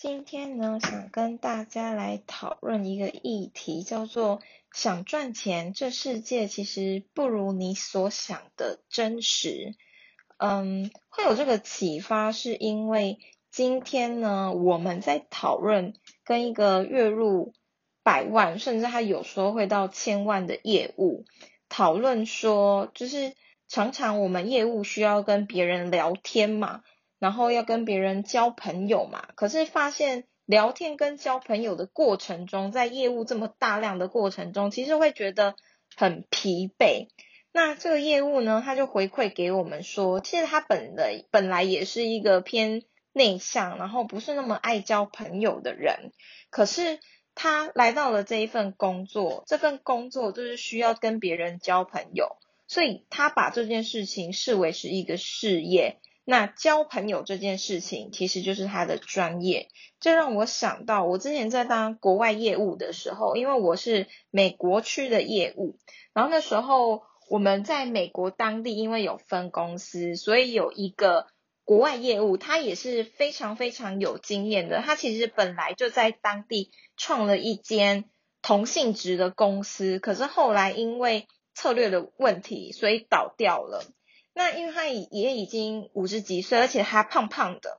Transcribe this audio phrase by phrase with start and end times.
[0.00, 4.40] 今天呢，想跟大家来讨论一个议题，叫做
[4.72, 9.74] 想赚钱，这世界其实不如你所想的真实。
[10.38, 13.18] 嗯，会有这个启发，是因为
[13.50, 15.92] 今天呢，我们在讨论
[16.24, 17.52] 跟一个月入
[18.02, 21.26] 百万，甚至他有时候会到千万的业务，
[21.68, 23.34] 讨论说，就是
[23.68, 26.82] 常常我们业务需要跟别人聊天嘛。
[27.20, 35.54] 然后要跟别人交朋友嘛，可是发现聊天跟交朋友的过程中，在业务这么大量的过程中，其实会觉得
[35.94, 37.08] 很疲惫。
[37.52, 46.12] 那这个业务呢，他就回馈给我们说，其实他本的本来也是一个偏内向，然后不是那么爱交朋友的人，
[46.48, 47.00] 可是
[47.34, 56.00] 他来到了这一份工作，这份工作就是需要跟别人交朋友，所以他把这件事情视为是一个事业。
[56.30, 59.68] 那交朋友这件事情，其实就是他的专业。
[59.98, 65.76] 这让我想到，我之前在当国外业务的时候，因为我是美国区的业务，
[66.14, 71.26] 然后那时候我们在美国当地，因为有分公司，所以有一个
[71.64, 74.82] 国外业务，他也是非常非常有经验的。
[74.82, 78.04] 他其实本来就在当地创了一间
[78.40, 83.84] 同性质的公司，可是后来因为策略的问题，所以倒掉了。
[84.32, 87.78] 那因为他也已经五十几岁，而且他胖胖的。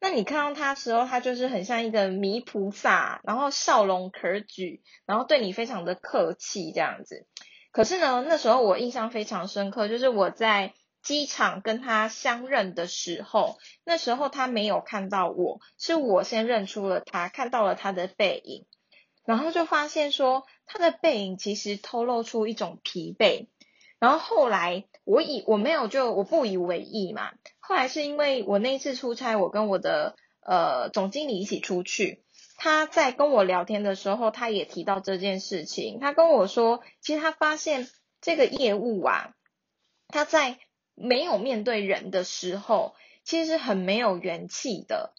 [0.00, 7.26] 那你看到他时候，他就是很像一个弥菩萨，然后笑容可掬，然后对你非常的客气这样子。
[7.70, 18.66] 可是呢，那时候我印象非常深刻，就是我在机场跟他相认的时候，那时候他没有看到我，是我先认出了他，看到了他的背影，
[19.24, 23.46] 然后就发现说他的背影其实透露出一种疲惫。
[24.02, 27.30] 然后后来我以我没有就我不以为意嘛。
[27.60, 32.24] 后来是因为我那一次出差，我跟我的呃总经理一起出去，
[32.56, 36.00] 他在跟我聊天的时候，他也提到这件事情。
[36.00, 37.88] 他跟我说，其实他发现
[38.20, 39.36] 这个业务啊，
[40.08, 40.58] 他在
[40.96, 45.14] 没有面对人的时候，其实很没有元气的。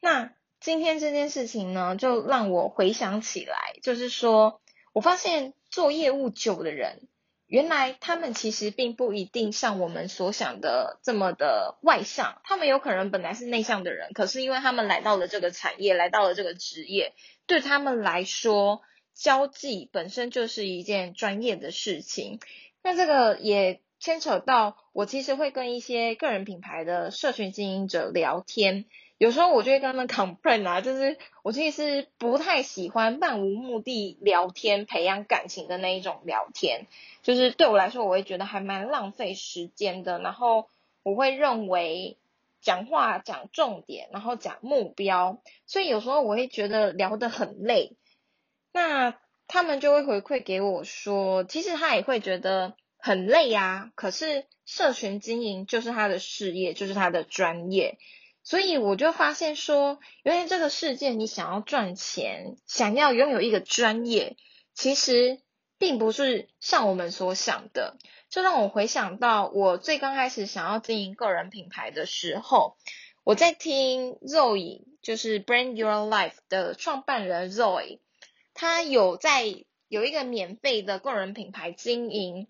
[0.00, 4.60] 那今天这件事情呢，就让我回想起来，就是说
[4.92, 7.06] 我发现做业务久的人。
[7.46, 17.12] 原来他们其实并不一定像我们所想的这么的外向，他们有可能本来是内向的人，可是因为他们来到了这个产业，来到了这个职业，
[17.46, 18.80] 对他们来说，
[19.14, 22.40] 交际本身就是一件专业的事情。
[22.82, 28.84] 那这个也牵扯到我其实会跟一些个人品牌的社群经营者聊天。
[29.16, 36.86] 有时候我就会跟他们 complain 啊，就是我其实不太喜欢漫无目的聊天、培养感情的那一种聊天，
[37.22, 40.18] 就是对我来说，我会觉得还蛮浪费时间的。
[40.18, 40.68] 然后
[41.04, 42.18] 我会认为
[42.60, 47.96] 讲话讲重点，然后讲目标，所以有时候我会觉得聊得很累。
[48.72, 49.16] 那
[49.46, 52.74] 他们就会回馈给我说，其实他也会觉得
[53.04, 57.98] 很累啊，可是社群经营就是他的事业，就是他的专业。
[58.42, 64.38] 所以我就发现说，原来这个世界，你想要赚钱，想要拥有一个专业，
[64.72, 65.42] 其实
[65.76, 67.98] 并不是像我们所想的。
[68.30, 72.78] 这让我回想到我最刚开始想要经营个人品牌的时候，
[73.22, 77.98] 我在听 Zoe，就是 Brand Your Life 的创办人 Zoe，
[78.54, 79.44] 他有在
[79.88, 82.48] 有一个免费的个人品牌经营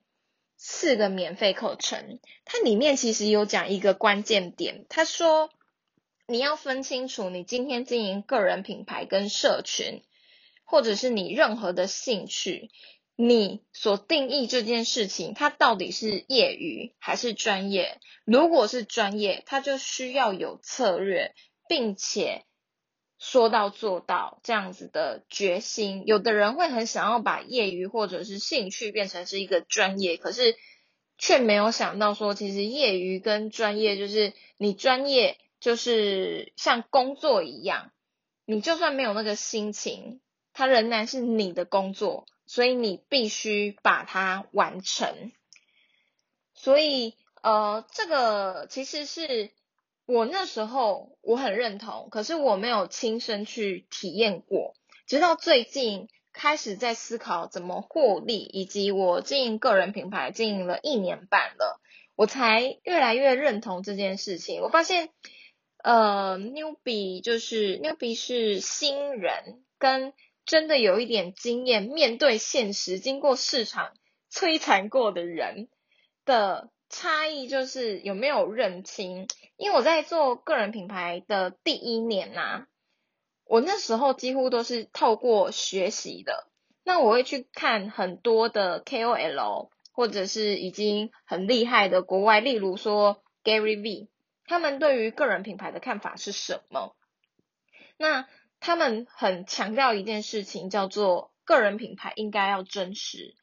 [0.66, 5.50] 四个免费课程，它里面其实有讲一个关键点，他说。
[6.26, 10.02] 你要分清楚，你今天经营个人品牌跟社群，
[10.64, 12.70] 或者是你任何的兴趣，
[13.14, 18.00] 你所定义这件事情，它到底是业余还是专业？
[18.24, 21.34] 如果是专业，它就需要有策略，
[21.68, 22.46] 并且
[23.18, 26.04] 说到做到这样子的决心。
[26.06, 30.56] 有的人会很想要把业余或者是兴趣变成是一个专业，可是
[31.18, 35.38] 却没有想到说，其实业余跟专业就是你专业。
[35.60, 37.90] 就是像工作一样，
[38.44, 40.20] 你就算没有那个心情，
[40.52, 45.32] 它仍然是你的工作，所以你必须把它完成。
[46.52, 49.52] 所以，呃，这个其实是
[50.06, 54.74] 我那时候我很认同，可是我没有亲身去体验过，
[55.06, 61.80] 直到最近开始在思考怎么获利，以及我经营个人品牌经营了一年半了，
[62.16, 64.60] 我才越来越认同这件事情。
[64.62, 65.10] 我发现。
[65.86, 70.14] 呃，newbie 就是 newbie 是新人，跟
[70.46, 73.92] 真的有一点经验、面对现实、经过市场
[74.32, 75.68] 摧残过的人
[76.24, 79.28] 的差异，就是有没有认清。
[79.56, 82.66] 因为我在做个人品牌的第一年呐，
[83.44, 86.48] 我那时候几乎都是透过学习的。
[86.82, 94.10] 那我会去看很多的 KOL，或者是已经很厉害的国外，例如说 Gary V，
[94.44, 96.94] 他们对于个人品牌的看法是什么？
[97.96, 98.28] 那
[98.60, 103.34] 他们很强调一件事情，叫做个人品牌应该要真实。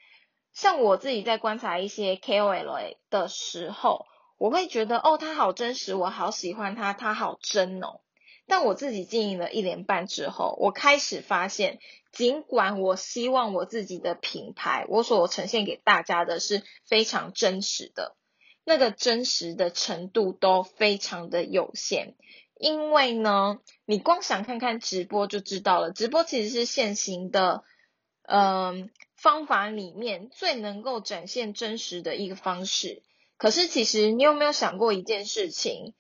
[0.53, 4.05] 像我自己在观察一些 KOL 的时候，
[4.41, 8.01] 我会觉得哦，他好真实，我好喜欢他，他好真哦。
[8.47, 11.77] 但我自己经营了一年半之后，我开始发现，
[12.11, 18.15] 尽管我希望我自己的品牌，我所呈现给大家的是非常真实的，
[18.65, 22.15] 那个真实的程度都非常的有限。
[22.59, 27.63] 因为呢，你光想看看直播就知道了，直播其实是现行的，
[28.23, 33.03] 嗯，方法里面最能够展现真实的一个方式。
[33.41, 35.95] 可是，其实你有没有想过一件事情？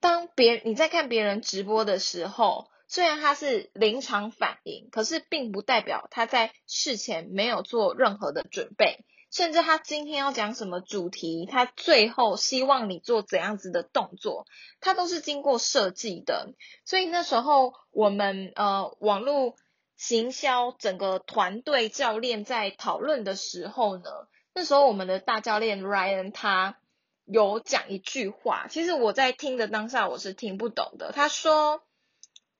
[0.00, 14.46] 当别你在看别人直播的时候，虽然他是临场反应，可是并不代表他在事前没有做任何的准备，甚至他今天要讲什么主题，他最后希望你做怎样子的动作，
[14.80, 16.54] 他都是经过设计的。
[16.84, 19.54] 所以那时候我们呃网络
[19.96, 24.10] 行销整个团队教练在讨论的时候呢，
[24.60, 26.76] 那时候我们的大教练 Ryan 他。
[27.24, 31.12] 有讲一句话，其实我在听的当下我是听不懂的。
[31.12, 31.80] 他说：“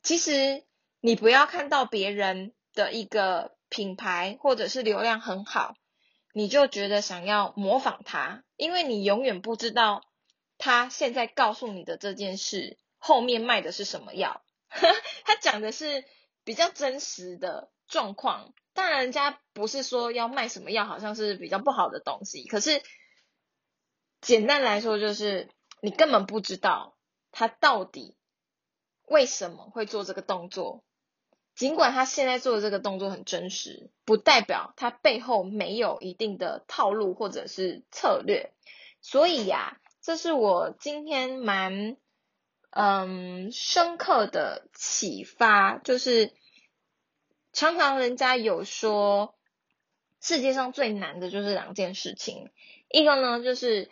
[0.00, 0.62] 其实
[1.00, 5.75] 你不要看到别人的一个品牌或者是流量很好，
[6.32, 10.03] 你就觉得想要模仿他，因为你永远不知道
[10.56, 14.41] 他现在告诉你的这件事后面卖的是什么药。
[15.25, 16.05] 他讲的是
[16.44, 22.81] 比较真实的状况，当然人家不是说要卖什么药，好像是比较不好的东西，可是。”
[24.23, 25.49] 简单来说，就是
[25.81, 26.94] 你根本不知道
[27.32, 28.19] 他到底
[29.06, 30.85] 为什么会做这个动作。
[31.55, 38.53] 尽管他现在做的这个动作很真实，不代表他背后没有一定的套路或者是策略。
[39.00, 41.97] 所以呀，这是我今天蛮
[42.69, 46.35] 嗯深刻的启发，就是
[47.52, 49.35] 常常人家有说，
[50.20, 52.50] 世界上最难的就是两件事情，
[52.88, 53.91] 一个呢就是。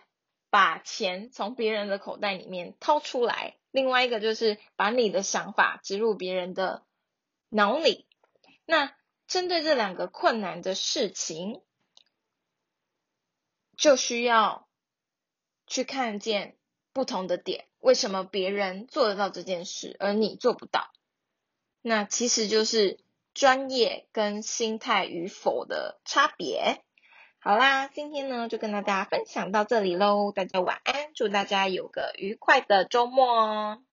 [0.51, 6.87] 把钱从别人的口袋里面掏出来，另外一个就是把你的想法植入别人的
[7.51, 8.07] 脑里。
[8.65, 8.97] 那
[9.27, 11.61] 针对这两个困难的事情，
[13.77, 14.67] 就需要
[15.67, 16.57] 去看见
[16.95, 20.91] 不同的点，为什么别人做得到这件事，而你做不到？
[21.83, 22.99] 那其实就是
[23.39, 26.83] 专业跟心态与否的差别。
[27.39, 33.79] 好啦，今天呢就跟大家分享到这里喽，大家晚安，祝大家有个愉快的周末哦。